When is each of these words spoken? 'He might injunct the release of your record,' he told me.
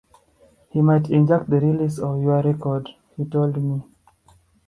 'He 0.71 0.81
might 0.81 1.11
injunct 1.11 1.45
the 1.51 1.59
release 1.59 1.99
of 1.99 2.23
your 2.23 2.41
record,' 2.41 2.89
he 3.15 3.23
told 3.23 3.61
me. 3.61 3.83